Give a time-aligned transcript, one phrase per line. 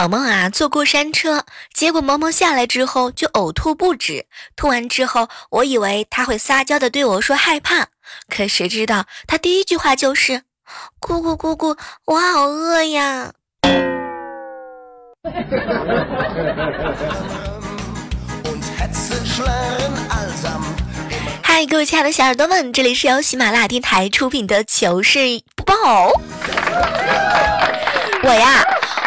[0.00, 4.24] 萌萌啊坐过山车，结果萌萌下来之后就呕吐不止。
[4.56, 7.88] 吐完之后，我以为他会撒娇的对我说害怕，
[8.34, 10.44] 可谁知道他第一句话就是
[11.00, 11.76] ：“姑姑姑姑，
[12.06, 13.32] 我好饿呀。
[21.42, 25.18] ”嗨，各位亲爱的小耳朵们，这里是由喜马拉雅电台出品的糗事
[25.54, 25.74] 播报。
[28.22, 28.62] 我呀，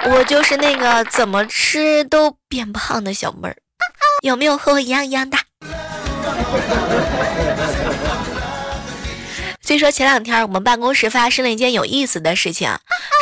[0.06, 3.56] 我就是那个怎么吃都变胖的小妹儿，
[4.22, 5.40] 有没有和我一样一样大？
[9.66, 12.76] 虽说前两天我们办公室发生了一件有意思的事情，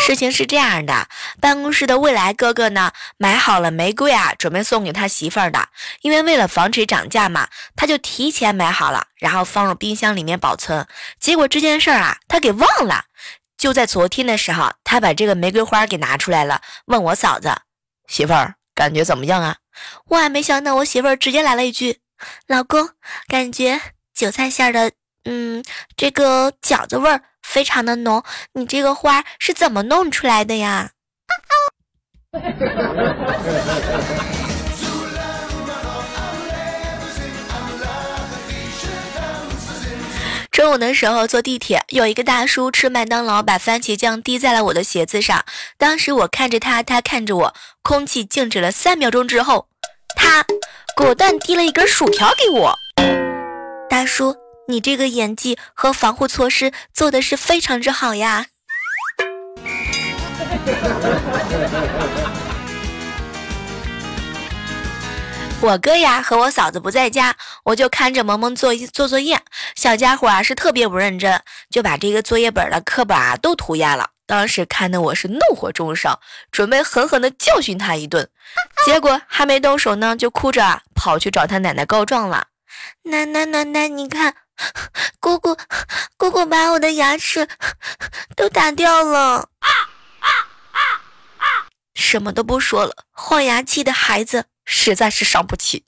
[0.05, 1.07] 事情是这样的，
[1.39, 5.69] 办公室的未来哥哥呢买好了玫瑰啊，准备送给他媳妇儿的，
[6.01, 10.87] 因为为了防止涨价嘛，他就提前买好了，然后放入冰箱里面保存。
[11.19, 13.05] 结果这件事儿啊，他给忘了。
[13.61, 17.55] 就在昨天的时候，他把这个玫瑰花给拿出来了，问我嫂子
[18.09, 19.57] ：“媳妇儿，感觉怎么样啊？”
[20.09, 21.99] 万万没想到，我媳妇儿直接来了一句
[22.49, 22.89] ：“老公，
[23.27, 23.79] 感觉
[24.15, 24.91] 韭菜馅的，
[25.25, 25.63] 嗯，
[25.95, 28.23] 这个饺子味儿非常的浓。
[28.53, 30.93] 你这个花是怎么弄出来的呀？”
[40.61, 45.43] 中午的时候坐地铁，有一个大叔吃麦当劳，把番茄酱滴在了我的鞋子上。
[45.75, 49.67] 当时我看着他，他看着我，空气静止了三秒钟之后，
[50.15, 50.45] 他
[50.95, 52.75] 果断递了一根薯条给我。
[53.89, 54.35] 大叔，
[54.67, 58.45] 你这个演技和防护措施做的是非常之好呀。
[65.61, 69.39] 我哥呀和我嫂子不在家，我就看着萌萌做做作业。
[69.75, 71.39] 小家伙啊是特别不认真，
[71.69, 74.09] 就把这个作业本的课本啊都涂鸦了。
[74.25, 76.19] 当时看得我是怒火中烧，
[76.51, 78.27] 准备狠狠的教训他一顿。
[78.85, 82.47] 结果还没动手呢，就哭着啊跑去找他奶奶告状了。
[83.03, 84.33] 奶奶奶奶，你看，
[85.19, 85.55] 姑姑
[86.17, 87.47] 姑姑把我的牙齿
[88.35, 89.47] 都打掉了。
[89.59, 89.69] 啊
[90.21, 90.27] 啊
[90.71, 90.79] 啊
[91.37, 91.45] 啊
[91.93, 95.83] 什么都不说了，换牙期的孩子实在是伤不起。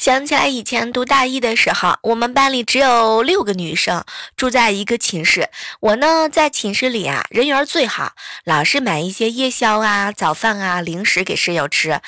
[0.00, 4.02] 想起来以前读大一的时候，我们班里只有六个女生
[4.34, 5.50] 住在一个寝室。
[5.78, 8.12] 我呢在寝室里啊人缘最好，
[8.46, 12.00] 老是买一些夜宵啊、早饭啊、零食给室友吃，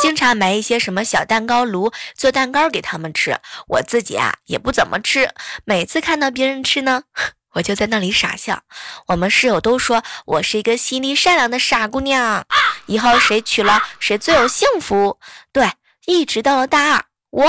[0.00, 3.36] 经常买一些什么小蛋糕炉做蛋糕给他们吃。
[3.66, 5.28] 我自己啊也不怎么吃，
[5.64, 7.02] 每次看到别人吃呢，
[7.54, 8.62] 我就在那里傻笑。
[9.08, 12.46] 我们室友都说我是一个心地善良的傻姑娘，
[12.86, 15.18] 以后谁娶了谁最有幸福。
[15.52, 15.68] 对，
[16.06, 17.09] 一直到了大二。
[17.30, 17.46] 我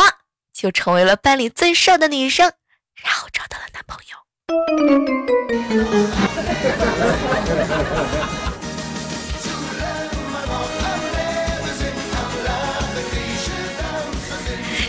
[0.54, 2.54] 就成为了班里最瘦的女生，
[3.04, 4.18] 然后找到了男朋友。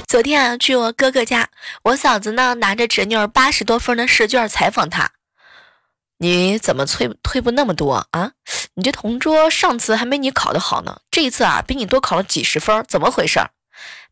[0.06, 1.48] 昨天啊，去我哥哥家，
[1.84, 5.10] 我嫂子呢拿着侄女儿八十多分的试卷采访他
[6.20, 8.32] ：“你怎么退退步那么多啊？
[8.74, 13.40] 你这同桌上次还没你考得好呢，这一次啊比你多考了几十分，怎么回事？”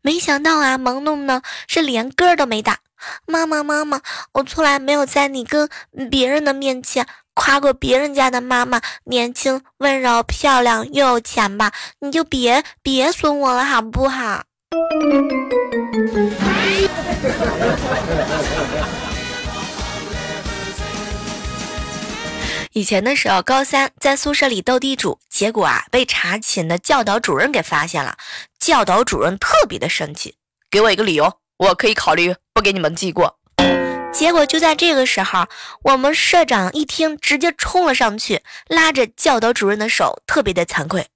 [0.01, 2.79] 没想到啊，萌萌呢是连个都没打。
[3.25, 4.01] 妈妈，妈妈，
[4.33, 5.69] 我从来没有在你跟
[6.09, 11.71] 别人的面前夸过别人家的妈妈年轻、温柔、漂亮又有钱吧？
[11.99, 14.43] 你就别别损我了，好不好？
[22.73, 28.17] 以前的时候，高三在宿舍里斗地主，结果啊被查寝的教导主任给发现了。
[28.59, 30.35] 教导主任特别的生气，
[30.69, 33.37] 给我一个理由，我可以考虑不给你们记过。
[34.13, 35.47] 结果就在这个时候，
[35.83, 41.07] 我们社长一听，直接冲了上去，拉着教导主任的手，特别的惭愧。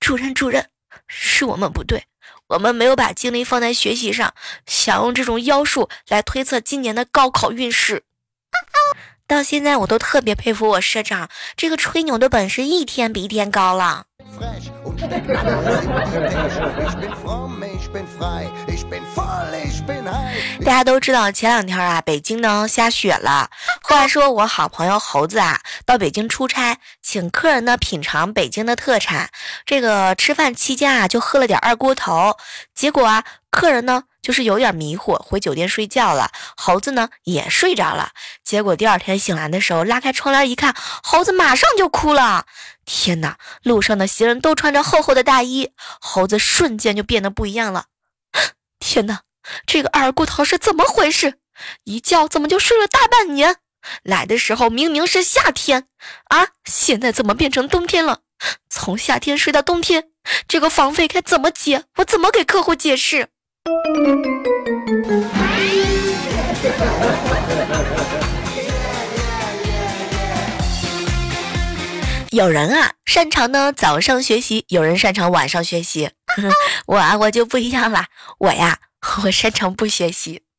[0.00, 0.70] 主任，主任，
[1.06, 2.04] 是我们不对，
[2.46, 4.32] 我们没有把精力放在学习上，
[4.66, 8.04] 想用这种妖术来推测今年的高考运势。
[9.28, 14.06] 到现在我都特别佩服我社长，这个吹牛的本事一天比一天高了。
[20.64, 23.50] 大家都知道，前两天啊，北京呢下雪了。
[23.82, 29.28] 话说我好朋友猴子啊，到北京出差，请客人呢品尝北京的特产。
[29.66, 32.34] 这个吃饭期间啊，就喝了点二锅头。
[32.74, 36.30] 结果啊，客人呢就是有点迷糊，回酒店睡觉了。
[36.54, 38.10] 猴子呢也睡着了。
[38.44, 42.44] 结果第二天醒来的时候，拉开窗帘一看，猴子马上就哭了。
[42.84, 43.38] 天哪！
[43.62, 47.86] 路上的行人都穿着厚厚的大衣，猴子瞬间就变得不一样了。
[48.78, 49.20] 天哪！
[49.66, 51.38] 这个二锅头是怎么回事？
[51.84, 53.56] 一觉怎么就睡了大半年？
[54.02, 55.86] 来的时候明明是夏天
[56.26, 58.20] 啊，现在怎么变成冬天了？
[58.68, 60.10] 从夏天睡到冬天，
[60.46, 61.84] 这个房费该怎么结？
[61.96, 63.28] 我怎么给客户解释？
[72.30, 76.10] 有人啊，擅长呢早上学习，有人擅长晚上学习。
[76.86, 78.04] 我啊，我就不一样了，
[78.38, 78.78] 我呀，
[79.24, 80.42] 我擅长不学习。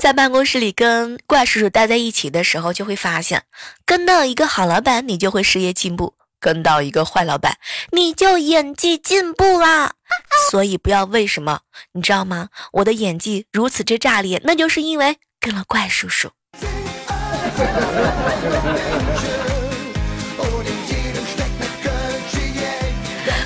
[0.00, 3.42] 在办公室里跟怪叔叔待在一起的时候，就会发现，
[3.84, 7.58] 跟到一个好老板，你就会事业进步；跟到一个坏老板，
[7.92, 9.92] 你就演技进步啦。
[10.50, 11.60] 所以不要为什么，
[11.92, 12.48] 你知道吗？
[12.72, 16.30] 我的演技如此之炸裂，那就是因为跟了怪叔叔。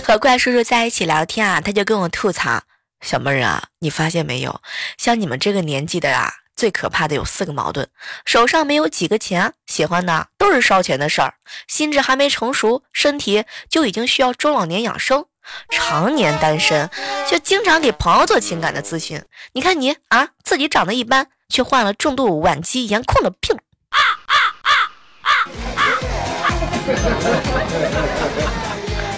[0.07, 2.63] 和怪叔叔在一起聊天啊，他就跟我吐槽
[3.01, 4.61] ：“小妹儿啊，你发现没有，
[4.99, 7.87] 像你们这个年纪的啊，最可怕的有四个矛盾：
[8.25, 11.31] 手上没有几个钱，喜欢的都是烧钱的事儿；
[11.67, 15.25] 心智还没成熟，身体就已经需要中老年养生；
[15.71, 16.89] 常年单身，
[17.31, 19.23] 就经常给朋友做情感的咨询。
[19.53, 23.57] 你看你啊，自己长得一般，却患了重度晚期颜控的病。”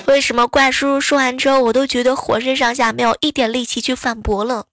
[0.07, 4.67] 为什么怪叔叔说完之后，我都觉得浑身上下没有一点力气去反驳了？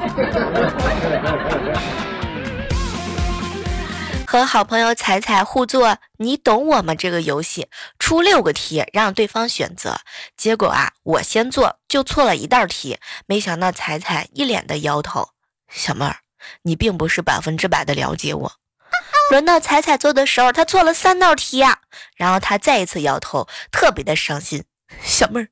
[4.26, 7.68] 和好朋友彩彩互做“你懂我吗”这个游戏，
[7.98, 9.98] 出六个题让对方选择。
[10.36, 15.30] 结果啊，我先做就错了一道题，没想到彩彩一脸的摇头。
[15.68, 16.18] 小妹儿，
[16.62, 18.52] 你并不是百分之百的了解我。
[19.32, 21.80] 轮到彩彩做的时候，她错了三道题呀、
[22.14, 24.62] 然后她再一次摇头，特别的伤心。
[25.02, 25.48] 小妹儿，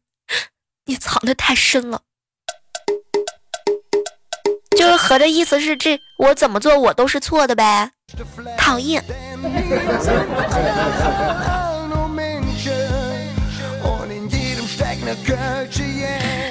[0.86, 2.02] 你藏的太深了。
[4.88, 7.90] 就合着意思是这我怎么做我都是错的呗，
[8.56, 9.04] 讨厌。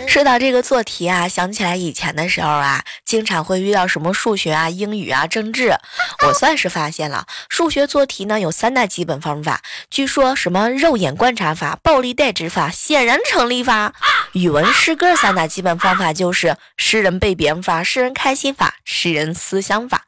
[0.08, 5.78] 说到这个做题啊，想起来以前的时候啊，经常会遇到什么数学啊、英语啊、政治。
[6.26, 9.62] 我算是发现了，数学做题呢有三大基本方法，
[9.92, 13.94] 据说什么肉眼观察法、暴力代指法、显然成立法。
[14.32, 20.06] 语文诗歌三大基本方法就是诗人背别法、诗人开心法、诗人思想法。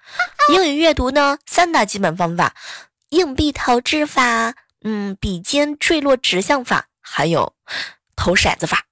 [0.54, 2.54] 英语阅读呢三大基本方法，
[3.10, 7.54] 硬币投掷法、嗯笔尖坠落指向法，还有
[8.16, 8.86] 投骰子法。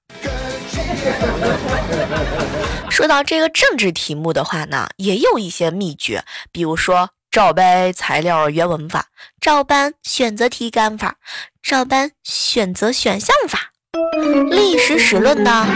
[2.90, 9.06] 说到这个政治题目的话呢，也有一些秘诀，比如说照搬材料原文法、
[9.40, 11.16] 照搬选择题干法、
[11.62, 13.72] 照搬选择选项法。
[14.50, 15.66] 历史史论呢，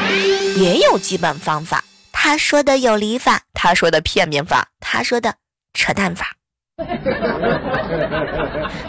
[0.56, 1.84] 也有基本方法。
[2.10, 5.34] 他说的有理法，他说的片面法，他说的
[5.74, 6.36] 扯淡法。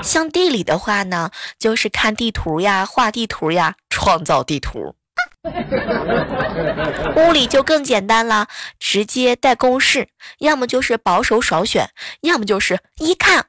[0.02, 4.96] 像地理的话呢，就是看地图呀、画地图呀、创造地图。
[7.16, 8.48] 物理就更简单了，
[8.80, 10.08] 直接带公式，
[10.40, 11.90] 要么就是保守少选，
[12.22, 13.46] 要么就是一看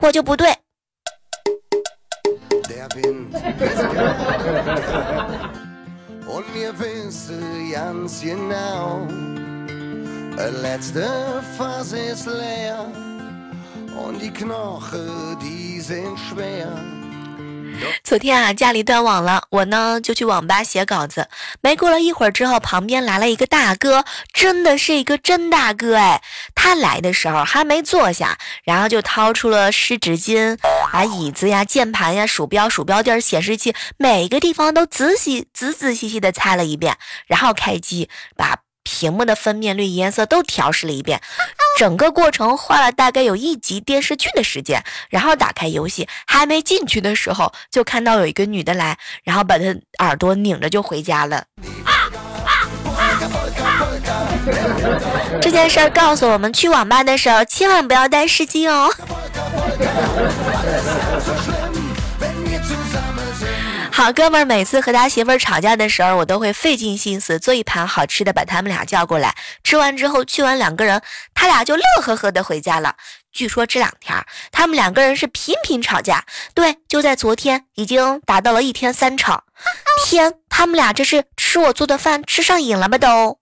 [0.00, 0.56] 我就不对。
[18.02, 21.28] 昨天啊，家里断网了，我呢就去网吧写稿子。
[21.60, 26.22] 没过了一会儿之后，旁边来了一个大哥，真的是一个真大哥哎！
[26.54, 30.58] 他来的时候还没坐下，然后就掏出了湿纸巾
[30.92, 36.96] 把、椅子呀、键盘呀、鼠标、鼠标垫、显示器，每个地方都仔细、仔仔细细的擦了一遍，
[37.26, 38.58] 然后开机把。
[38.82, 41.20] 屏幕的分辨率、颜色都调试了一遍，
[41.78, 44.82] 整个过程花了大概有一集电视剧的时间。
[45.08, 49.64] 然后打开游戏，还没进去的时候，就看到有一个女的来，然后把她
[49.98, 51.44] 耳朵拧着就回家了。
[55.40, 58.90] 这件事儿告诉我们，去网吧的时候千万不要带湿巾哦。
[64.00, 69.36] 好哥们儿每次和他媳妇儿吵架的时候，我都会费尽心思做一盘好吃的，把他们俩叫过来。
[69.62, 71.02] 吃完之后，去完两个人，
[71.34, 72.96] 他俩就乐呵呵的回家了。
[73.30, 74.16] 据说这两天
[74.50, 79.44] 他们两个人是频频吵架，对，就在昨天已经达到了一天三吵。
[80.08, 83.38] 天，他们俩这是吃我做的饭吃上瘾了吧都？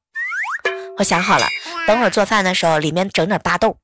[0.98, 1.46] 我想好了，
[1.86, 3.76] 等会儿做饭的时候里面整点巴豆。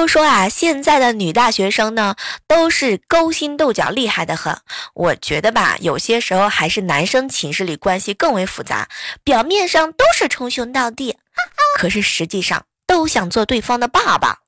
[0.00, 2.16] 都说啊，现在的女大学生呢，
[2.48, 4.56] 都是勾心斗角，厉害的很。
[4.94, 8.88] 我觉得吧，有些时候还是男生寝室里关系更为复杂，
[9.22, 11.18] 表面上都是称兄道弟，
[11.76, 14.38] 可是实际上都想做对方的爸爸。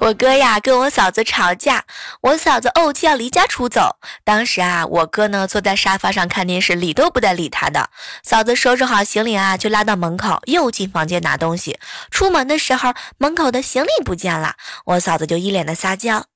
[0.00, 1.84] 我哥呀跟我嫂子吵架，
[2.20, 3.96] 我嫂子怄气要离家出走。
[4.24, 7.88] 当时啊，我哥呢坐在沙发上看电视，理都不带理他的。
[8.22, 11.78] 嫂子收拾好行李啊，就拉到门口，又进房间拿东西。
[12.10, 16.26] 出门的时候，门口的行李不见了，我嫂子就一脸的撒娇：“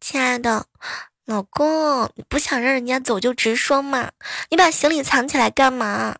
[0.00, 0.66] 亲爱的，
[1.24, 4.10] 老公，你不想让人家走就直说嘛，
[4.50, 6.16] 你把行李藏起来干嘛？”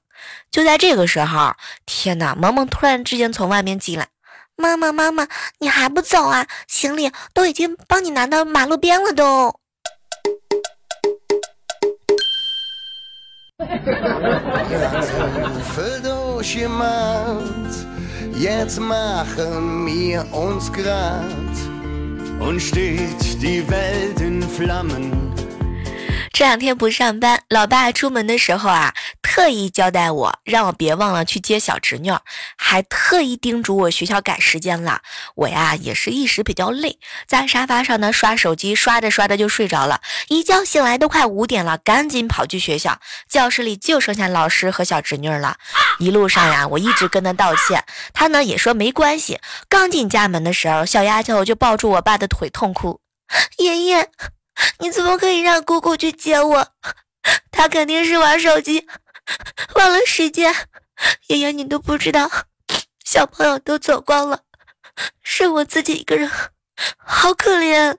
[0.53, 4.07] 就在这个时候，天哪，萌萌突然之间从外面进来。
[4.57, 5.27] 妈妈，妈妈，
[5.59, 6.47] 你还不走啊？
[6.69, 9.53] 行李都已经帮你拿到马路边了， 都。
[26.33, 28.93] 这两天不上班，老爸出门的时候啊，
[29.35, 32.13] 特意交代我，让我别忘了去接小侄女，
[32.59, 35.01] 还特意叮嘱我学校赶时间了。
[35.35, 40.03] 我呀也是一时比较累，在沙发上呢刷手机，刷着刷着就睡着了。
[40.29, 45.57] 一觉醒来都快五点了，赶紧跑去学校，教室里就剩下老师和小侄女了。
[45.99, 49.41] 一路上呀，我一直跟他道歉，他呢也说没关系。
[49.67, 53.01] 刚进家门的时候，小丫头就抱住我爸的腿痛哭，
[53.57, 54.11] 爷爷。
[54.81, 56.69] 你怎么可以让姑姑去接我？
[57.53, 58.89] 他肯定是玩手机，
[59.77, 60.55] 忘了时间。
[61.27, 62.31] 爷爷，你都不知道，
[63.05, 64.41] 小朋友都走光了，
[65.23, 66.31] 剩我自己一个人，
[66.97, 67.97] 好可怜。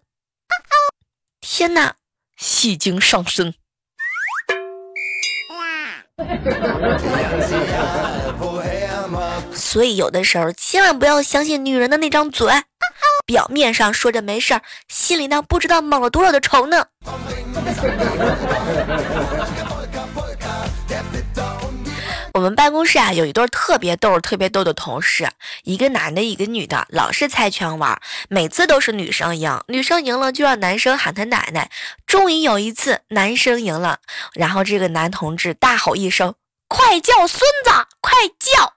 [1.41, 1.95] 天哪，
[2.37, 3.53] 戏精上身。
[9.53, 12.47] 所以有的时候千万不要相信女人的那张嘴。
[13.25, 16.85] 表面上说着没事儿，心里呢不知道蒙了多少的仇呢。
[22.33, 25.29] 我们办公室啊有一对特别逗、特别逗的同事，
[25.65, 31.69] 一个男的，一个女的，老是猜拳玩，每次都是女生赢，女生赢了就让男生喊他奶奶。
[32.07, 33.99] 终于有一次男生赢了，
[34.33, 36.33] 然后这个男同志大吼一声
[36.67, 37.69] ：“快叫孙子，
[38.01, 38.73] 快叫！”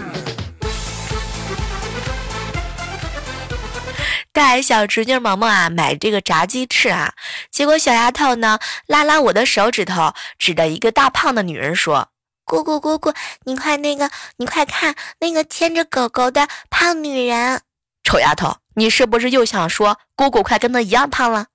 [4.36, 7.14] 带小侄女萌萌啊买这个炸鸡翅啊，
[7.50, 12.10] 结果小丫头呢拉拉我的手指头，指着一个大胖的女人说
[12.44, 13.14] ：“姑姑姑姑，
[13.46, 17.62] 你快那个，你快看那个牵着狗狗的胖女人。”
[18.04, 21.48] 丑丫头，你是不是又想说姑姑快跟她一样胖了？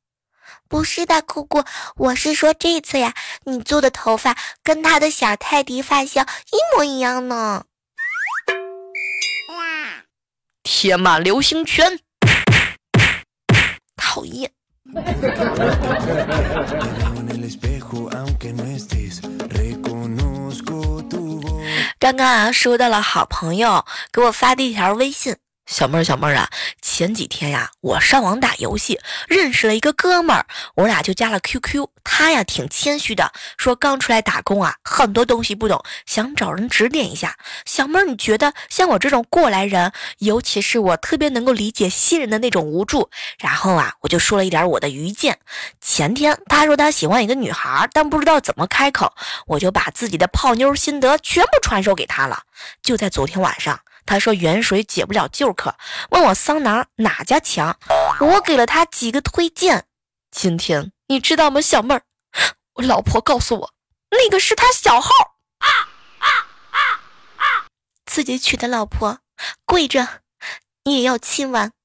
[0.67, 1.63] 不是的，姑姑，
[1.97, 3.13] 我是说这次呀，
[3.45, 7.65] 你做的头发跟她的小泰迪发型一模一样呢。
[10.63, 12.01] 天马流星拳，
[14.11, 14.51] 讨厌。
[22.01, 25.37] 刚刚啊，收到了好朋友给我发的一条微信。
[25.71, 26.51] 小妹儿，小妹儿啊，
[26.83, 28.99] 前几天呀，我上网打游戏，
[29.29, 31.87] 认识了一个哥们儿，我俩就加了 QQ。
[32.03, 37.37] 他呀挺谦虚的，说刚出来打工啊，很多东西不懂，想找人指点一下。
[37.65, 43.09] 小妹儿，你觉得像我这种过来人，尤其是我特别能够理解新人的那种无助。
[43.39, 45.39] 然后啊，我就说了一点我的愚见。
[45.81, 49.15] 前天他说他喜欢一个女孩，但不知道怎么开口，
[49.47, 52.43] 我就把自己的泡妞心得全部传授给他了。
[52.83, 53.79] 就在昨天晚上。
[54.11, 55.77] 他说远水解不了旧渴，
[56.11, 57.79] 问我桑拿哪家强，
[58.19, 59.85] 我给了他几个推荐。
[60.33, 62.03] 今天你知道吗，小妹儿？
[62.75, 63.73] 我老婆告诉我，
[64.11, 65.11] 那个是他小号，
[65.59, 65.69] 啊
[66.19, 66.27] 啊
[66.71, 66.79] 啊
[67.37, 67.71] 啊
[68.05, 69.21] 自己娶的老婆，
[69.65, 70.09] 跪着，
[70.83, 71.71] 你也要亲完。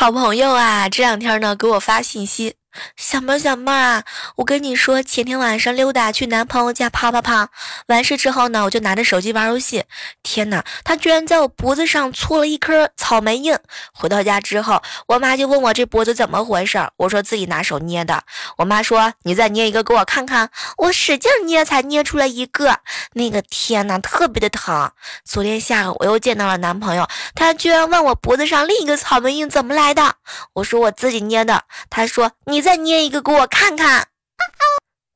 [0.00, 2.54] 好朋友啊，这两天呢给我发信息。
[2.96, 4.04] 小妹儿，小妹儿啊，
[4.36, 7.48] 我跟你说，前天晚上溜达去男朋友家啪啪啪，
[7.86, 9.84] 完事之后呢，我就拿着手机玩游戏。
[10.22, 13.56] 天哪，他居然在我脖子上搓了一颗草莓印。
[13.92, 18.22] 回到家之后，我妈就问我这脖子怎么回事，我说自己拿手捏的。
[18.56, 20.50] 我妈说你再捏一个给我看看。
[20.76, 22.78] 我使劲捏才捏出来一个，
[23.14, 24.90] 那个天哪，特别的疼。
[25.24, 30.14] 昨天下午我又见到了男朋友，他居然问我脖子上另一个草莓印怎么来的。
[30.54, 31.62] 我说我自己捏的。
[31.90, 34.08] 他说你再捏一个给我看看。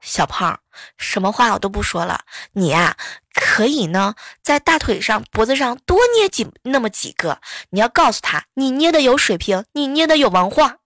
[0.00, 0.59] 小胖，
[0.97, 2.97] 什么话我都不说了，你呀
[3.35, 7.42] 可以呢，在大腿上、脖子上多捏几那么几个。
[7.68, 10.76] 你要告诉他，你捏的有水平，你捏的有文化。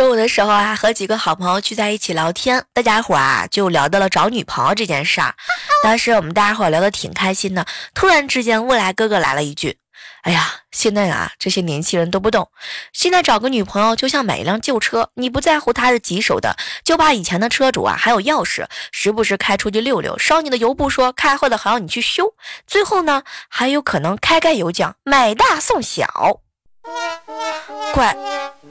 [0.00, 5.34] 中午的时候啊，和几个好朋友聚在一起聊天，大家伙啊就聊到了找女朋友这件事儿。
[5.84, 9.76] 当时我们大家伙聊得挺开心的，突然之间未来哥哥来了一句
[10.24, 12.48] ：“哎呀，现在啊这些年轻人都不懂，
[12.94, 22.32] 现在找个女朋友就像买一辆旧车，你不在乎它是几手的，就怕以前的车主啊还有钥匙，时不时开出去溜溜，烧你的油不说，开坏了还要你去修，
[22.66, 26.40] 最后呢还有可能开盖有奖，买大送小。”
[27.94, 28.16] 怪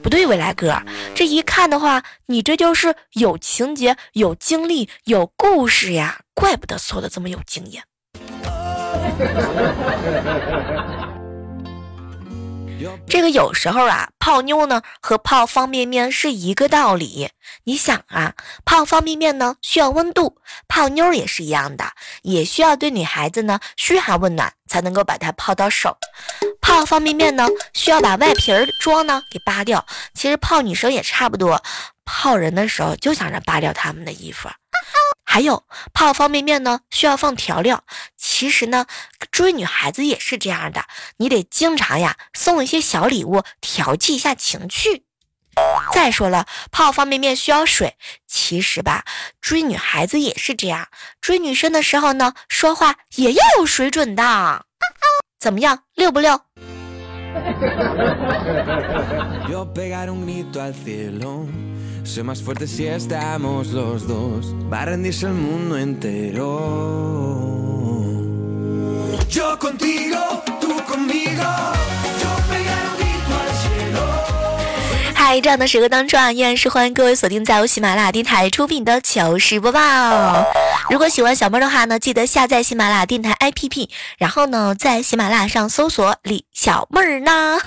[0.02, 0.74] 不对，未来哥，
[1.14, 7.84] 这一看的话，你这就是有情节、有经历、有故事呀，怪不得说的这么有经验。
[13.06, 17.30] 这个有时候啊，泡妞呢和泡方便面是一个道理。
[17.64, 18.34] 你想啊，
[18.64, 20.36] 泡方便面呢需要温度，
[20.68, 21.84] 泡妞也是一样的，
[22.22, 25.96] 也需要对女孩子呢嘘寒问暖，才能够把她泡到手。
[26.60, 29.84] 泡方便面呢需要把外皮儿装呢给扒掉，
[30.14, 31.62] 其实泡女生也差不多，
[32.04, 34.48] 泡人的时候就想着扒掉他们的衣服。
[35.32, 35.62] 还有
[35.94, 37.84] 泡方便面呢，需要放调料。
[38.16, 38.86] 其实呢，
[39.30, 40.86] 追女孩子也是这样的，
[41.18, 45.04] 你得经常呀送一些小礼物，调剂一下情趣。
[45.92, 47.96] 再说了，泡方便面需要水。
[48.26, 49.04] 其实吧，
[49.40, 50.88] 追女孩子也是这样，
[51.20, 54.64] 追女生的时候呢，说话也要有水准的。
[55.38, 56.40] 怎么样，溜不六
[75.14, 80.44] 嗨，这样的时刻当中啊，依然是欢迎各位锁定在由喜马拉雅电台出品的糗事播报。
[80.90, 87.58] 如果喜欢小妹的话呢，记得下载喜马拉雅电台 APP，然后呢，在喜马拉雅上搜索李小妹儿呢，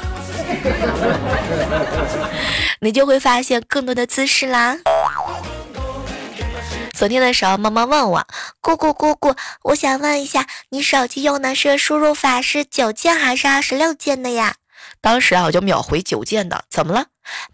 [2.83, 4.77] 你就会发现更多的姿势啦。
[6.93, 8.27] 昨天的时候，妈妈问我
[8.59, 14.55] ：“姑姑姑姑，我想问一下，你手机用的是输入法是九键还是二十六键的呀？”
[14.99, 16.65] 当时啊，我就秒回九键的。
[16.69, 17.05] 怎么了？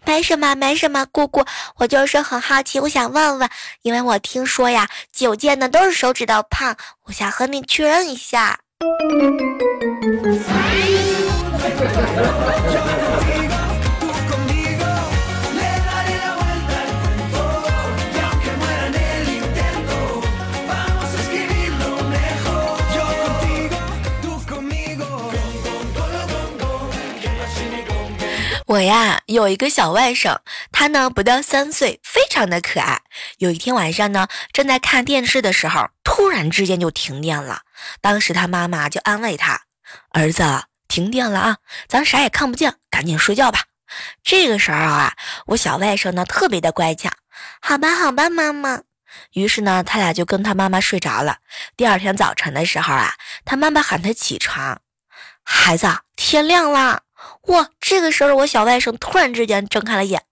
[0.04, 1.44] 没什么，没什么，姑姑，
[1.76, 3.48] 我就是很好奇，我想问问，
[3.82, 8.58] 因为我听说呀，九键的都是手指头胖，我想和你确认一下。
[28.70, 30.38] 我呀有一个小外甥，
[30.70, 33.02] 他呢不到三岁，非常的可爱。
[33.38, 37.62] 有一天晚上呢，正在看电视的时候，突然之间就停电了。
[38.00, 39.62] 当时他妈妈就安慰他
[40.14, 40.44] ：“儿子，
[40.86, 41.56] 停电了啊，
[41.88, 43.64] 咱啥也看不见，赶紧睡觉吧。”
[44.22, 47.10] 这个时候啊，我小外甥呢特别的乖巧，
[47.60, 48.82] 好吧好吧，妈妈。
[49.32, 51.38] 于是呢，他俩就跟他妈妈睡着了。
[51.76, 54.80] 第二天早晨的时候啊，他妈妈喊他起床，
[55.42, 57.02] 孩子，天亮了。
[57.50, 57.68] 哇！
[57.80, 60.22] 这个时候，我小外甥突然之间睁开了眼，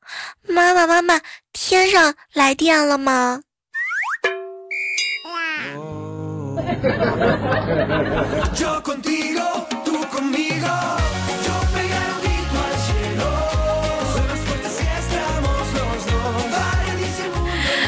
[0.47, 1.21] 妈妈，妈妈，
[1.53, 3.43] 天上来电了吗？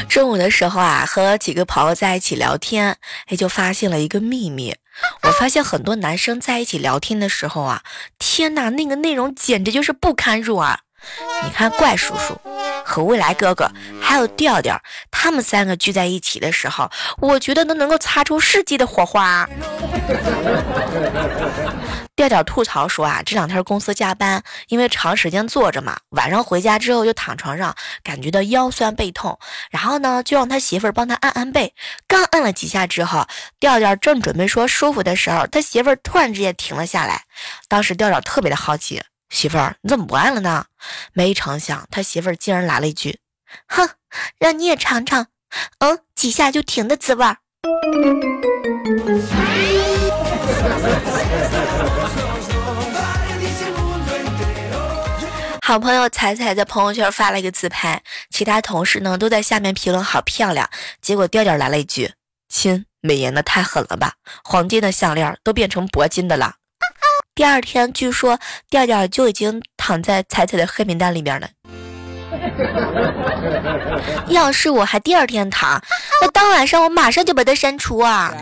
[0.09, 4.75] 中午的时候啊，和几个朋友在一起聊天，哎，就发现了一个秘密。
[5.23, 7.83] 我发现很多男生在一起聊天的时候啊，
[8.19, 10.79] 天哪，那个内容简直就是不堪入耳。
[11.43, 12.39] 你看怪叔叔
[12.83, 13.69] 和未来哥哥
[14.01, 16.89] 还有调调，他们三个聚在一起的时候，
[17.19, 19.47] 我觉得都能够擦出世纪的火花。
[22.15, 29.39] 调调吐槽说啊，这两天公司加班，因为长时间坐着嘛，晚上回家之后就躺床上，感觉到腰酸背痛，
[29.71, 31.73] 然后呢就让他媳妇儿帮他按按背。
[32.07, 33.25] 刚按了几下之后，
[33.59, 37.23] 调调正准备说舒服的时候，他媳妇儿突然之间停了下来。
[37.67, 40.65] 当时调调特别的好奇，媳妇儿你怎么不爱了呢？
[41.13, 43.17] 没成想他媳妇儿竟然来了一句
[43.65, 43.89] ：“哼，
[44.37, 45.27] 让你也尝尝，
[45.79, 47.37] 嗯，几下就停的滋味儿。
[55.63, 60.69] ”好朋友彩彩在朋友圈发了一个自拍，其他同事呢都在下面评论好漂亮。
[61.01, 62.11] 结果调调来了一句
[62.49, 66.55] ：“亲，美颜的太狠了吧，黄金的项链都变成铂金的了。”
[67.41, 71.49] 第二天，据说调调就已经躺在彩彩的黑名单里边了。
[74.29, 75.81] 要是我还第二天躺，
[76.21, 78.29] 那当晚上我马上就把他删除啊！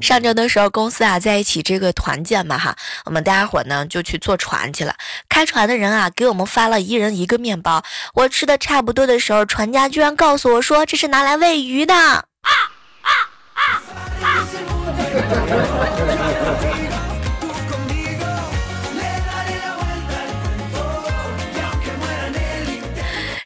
[0.00, 2.74] 上周的时候，公司啊在一起这个团建嘛哈，
[3.04, 4.94] 我们大家伙呢就去坐船去了。
[5.28, 7.82] 开船的人啊给我们发了一人一个面包，
[8.14, 12.24] 我吃的差不多的时候，船家居然告诉我说这是拿来喂鱼的。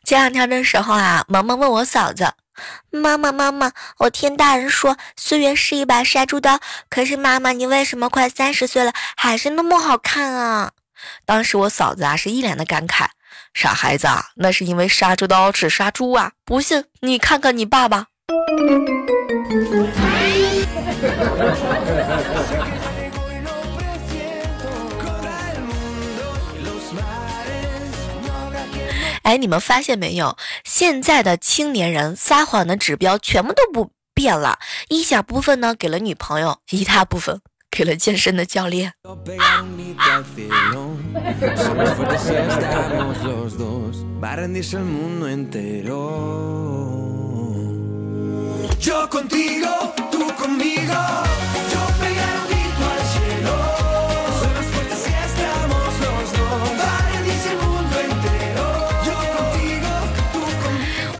[0.04, 2.32] 前两天的时候啊，萌萌问我嫂子。
[2.90, 10.70] 妈妈，妈妈，我听大人说岁月是一把杀猪刀，可是妈妈，你为什么快三十岁了还是那么好看啊？
[11.26, 13.06] 当时我嫂子啊是一脸的感慨，
[13.54, 18.06] 傻孩子啊，那是因为杀猪刀只杀猪啊，不信你看看你爸爸。
[29.24, 30.36] 哎，你们发现没有？
[30.64, 38.92] 现在的青年人撒谎的指标全部都不变了，一小部分呢给了女朋友，一大部分 给了健身的教练。
[48.80, 50.94] Yo contigo, tú conmigo.
[51.72, 52.53] Yo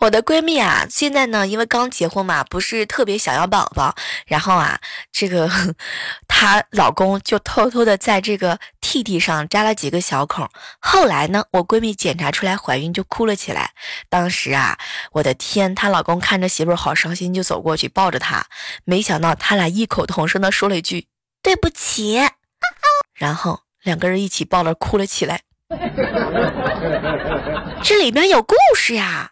[0.05, 3.95] 我的闺蜜啊，现在呢，因为刚结婚嘛，不是特别想要宝宝，
[4.27, 4.79] 然后啊，
[5.11, 5.51] 这个
[6.29, 10.47] 她老公就偷偷的在这个 T T 上扎了几个小孔。
[10.79, 13.71] 后来呢，我闺蜜检查出来怀孕，就哭了起来。
[14.11, 14.77] 当时啊，
[15.13, 18.45] 我的天，她老公看着媳妇儿好伤心，就走过去抱着她，
[18.85, 21.07] 没想到他俩异口同声的说了一句
[21.43, 22.21] 对不起，
[23.15, 25.41] 然后两个人一起抱着哭了起来。
[27.83, 29.31] 这里边有故事呀。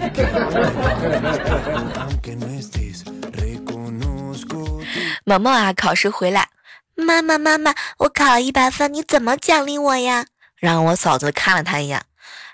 [5.24, 6.48] 萌萌啊，考试回来，
[6.94, 10.26] 妈妈妈妈，我考了一百分，你怎么奖励我呀？
[10.56, 12.02] 然后我嫂子看了他一眼，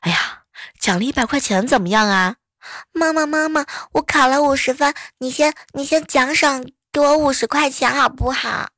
[0.00, 0.18] 哎呀，
[0.80, 2.36] 奖励一百块钱怎么样啊？
[2.92, 8.68] 妈妈妈妈，我考了五十分，你先你先奖赏给我五十块钱好不好？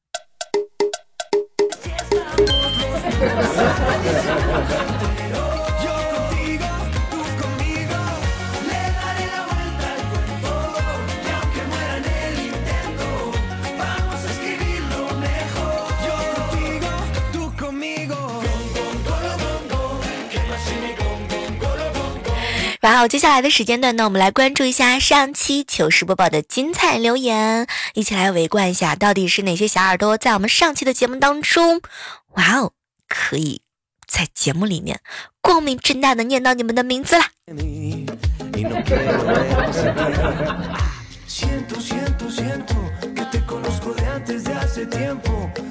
[22.89, 31.83] 然后接下来的时间段呢，我们来关注一下上期糗事播报的精彩留言，一起来围观一下，到底是哪些小耳朵在我们上期的节目当中，
[32.29, 32.73] 哇哦，
[33.07, 33.61] 可以
[34.07, 35.01] 在节目里面
[35.43, 37.27] 光明正大的念到你们的名字啦！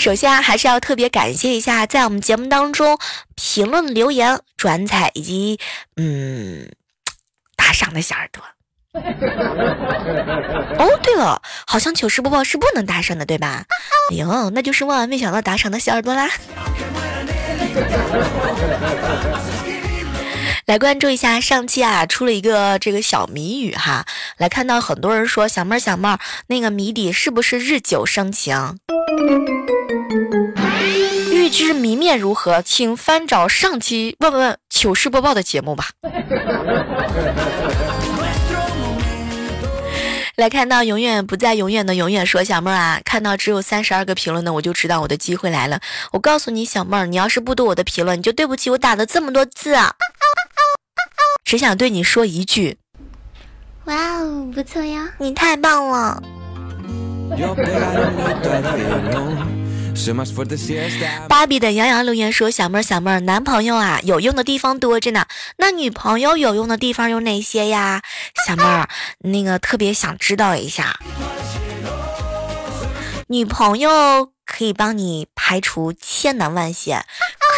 [0.00, 2.98] 首先啊，还是要特别感谢一下，在我们节目当中
[3.34, 5.60] 评论、留言、转载以及
[5.96, 6.70] 嗯
[7.54, 8.42] 打赏的小耳朵。
[10.78, 13.66] 哦，对了，好像糗事播报是不能打赏的，对吧？
[14.10, 16.30] 哎呦，那就是万万没想到打赏的小耳朵啦。
[20.66, 24.04] 来关注一下，上期啊出了一个这个小谜语哈，
[24.36, 28.78] 来看到很多人说小妹儿小妹儿，那个谜底是不是日久生情？
[31.32, 35.86] 欲知谜面如何，请翻找上期问问糗事播报的节目吧。
[40.36, 45.80] 来看到永远不再永远的永远说小妹儿啊，看到只有三十二个评论的，我就知道我的机会来了。
[46.12, 49.92] 我告诉你，小妹儿，你要是不读我的评论，你就对不起我打的这么多字啊！
[51.50, 52.78] 只想对你说一句，
[53.86, 55.08] 哇哦，不错呀！
[55.18, 56.22] 你太棒了。
[61.28, 65.26] 芭比的杨洋留言说：“小妹儿，小妹儿，男朋友啊，有用的地方多着呢。
[65.56, 68.00] 那女朋友有用的地方有哪些呀？
[68.46, 71.00] 小妹儿，那个特别想知道一下。
[73.26, 77.04] 女朋友可以帮你排除千难万险，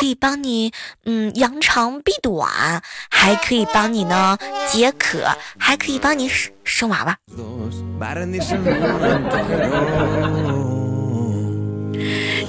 [0.02, 0.72] 可以帮你
[1.04, 4.36] 嗯扬长避短，还可以帮你呢
[4.68, 5.28] 解渴，
[5.60, 7.16] 还可以帮你生生娃娃。”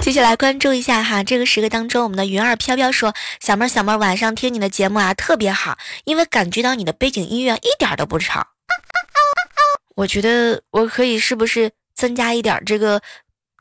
[0.02, 8.48] 接下来关注一下哈，这个时刻当中，我们的云儿飘飘说：“小妹儿，小妹儿，晚上听你的节目啊，特别好，因为感觉到你的背景音乐一点都不吵。
[9.94, 13.00] 我觉得我可以是不是增加一点这个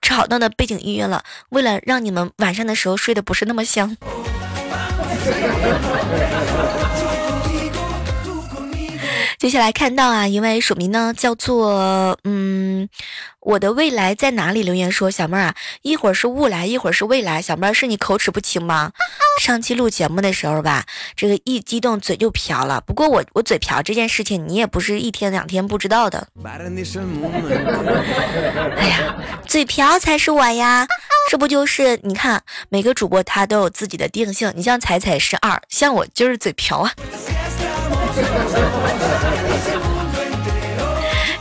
[0.03, 1.23] 吵到的背景音乐了？
[1.49, 3.97] 为了让你们晚上的时候睡得不是那么香。
[9.39, 12.87] ”接下来看到啊，一位署名呢叫做嗯，
[13.41, 14.63] 我的未来在哪里？
[14.63, 17.41] 留言说小妹儿啊，一会儿是雾来，一会儿是未来。
[17.41, 18.93] 小妹儿是你口齿不清吗？
[19.41, 22.81] 上期录节目的时候吧，这个一激动嘴就瓢了。
[22.81, 26.27] 不过我我嘴瓢这件事情，你也不是一天两天不知道的。
[28.77, 29.15] 哎呀，
[29.45, 30.87] 嘴瓢才是我呀，
[31.29, 36.91] 这不就是你看每个主播他都有自己的定性，你像彩彩是二，像我就是嘴瓢啊。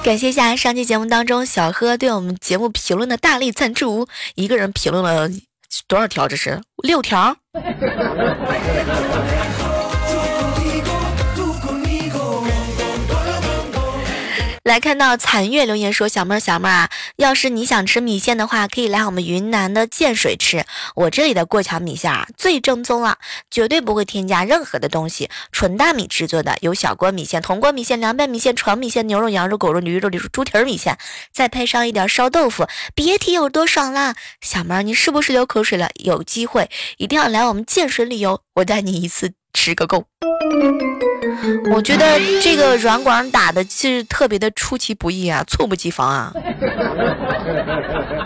[0.03, 5.31] 感谢一下上期节目当中小喝对我们节目评论的大力赞助，一个人评论了
[5.87, 6.29] 多少条？
[6.29, 7.35] 这是六条。
[14.65, 20.65] 来看到残月留言说：“小妹儿，小妹儿啊，要是你想吃米线的话，可以来我们云南的建水吃。
[20.95, 23.19] 我这里的过桥米线啊，最正宗了，
[23.51, 26.57] 绝对不会添加任何的东西，纯大米制作的。
[26.61, 30.97] 有小锅米线、铜锅米线、凉拌米线、床米线、牛肉、羊肉、狗肉、驴肉、猪蹄儿米线，
[31.33, 34.15] 再配上一点烧豆腐，别提有多爽啦！
[34.41, 35.91] 小妹儿，你是不是流口水了？
[35.97, 40.05] 有机会一定要来我们建水旅游，我带你一次吃个够。”
[41.73, 46.33] 我觉得这个软广打的是特别的出其不意啊，猝不及防啊！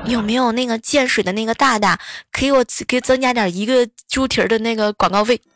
[0.04, 1.98] 有没有那个建水的那个大大，
[2.32, 5.40] 给我给增加点一个猪蹄儿的那个广告费？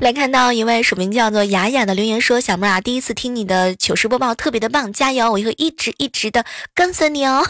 [0.00, 5.30] 来看到一位署名叫做雅雅的留言说：“小妹啊，第一次听你的糗事播报，特别的棒，加油！
[5.30, 7.46] 我会一直一直的跟随你哦。”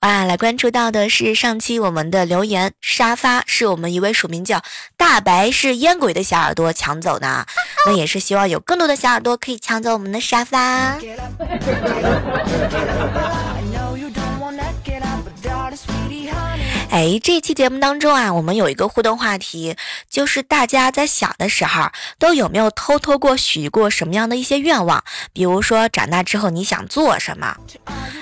[0.00, 4.60] 哇，来关注到的是上期我们的留言，沙发是我们一位署名叫
[4.96, 7.46] 大白是烟鬼的小耳朵抢走的，
[7.86, 10.98] 那也是希望有更多的小耳朵可以抢走我们的沙发。
[16.92, 19.76] 哎，这期节目当中啊，我们有一个互动话题，
[20.10, 25.02] 就是大家在小的时候都有没有偷偷过许过什么样的一些愿望？
[25.32, 27.56] 比如说长大之后你想做什么？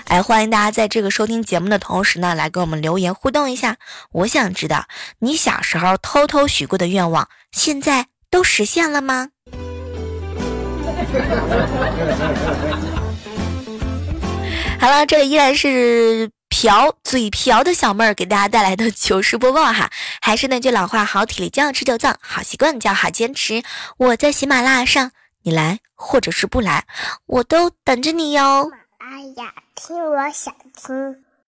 [0.06, 3.76] 哎，欢迎大家在这个收听节目的同时呢，来给我们留言互动一下。
[4.12, 4.87] 我想知道
[5.18, 9.30] 你小时候偷偷许过的愿望，现在都实现了吗？
[14.78, 16.30] 好了，这里依然是。
[16.50, 19.88] 瓢嘴瓢的小妹儿给大家带来的糗事播报哈，
[20.20, 23.62] 还是那句老话，好体力就要吃就脏，好习惯就要好坚持。
[23.96, 26.84] 我在喜马拉雅上，你来或者是不来，
[27.24, 28.64] 我都等着你哟。
[28.64, 31.24] 喜马拉雅，听我想听。